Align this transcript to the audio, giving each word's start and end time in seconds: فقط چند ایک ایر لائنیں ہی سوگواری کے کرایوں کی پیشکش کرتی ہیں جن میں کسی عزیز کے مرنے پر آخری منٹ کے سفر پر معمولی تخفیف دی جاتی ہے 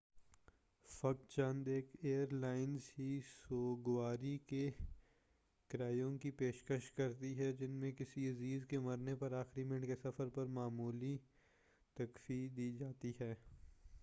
فقط 0.89 1.27
چند 1.29 1.67
ایک 1.67 1.89
ایر 2.01 2.31
لائنیں 2.33 2.79
ہی 2.89 3.19
سوگواری 3.25 4.37
کے 4.47 4.69
کرایوں 5.69 6.17
کی 6.17 6.31
پیشکش 6.31 6.91
کرتی 6.91 7.33
ہیں 7.33 7.51
جن 7.51 7.71
میں 7.71 7.91
کسی 7.91 8.29
عزیز 8.29 8.65
کے 8.65 8.79
مرنے 8.79 9.15
پر 9.15 9.31
آخری 9.31 9.63
منٹ 9.63 9.85
کے 9.87 9.95
سفر 9.95 10.29
پر 10.29 10.45
معمولی 10.57 11.17
تخفیف 11.97 12.55
دی 12.57 12.71
جاتی 12.77 13.11
ہے 13.19 13.33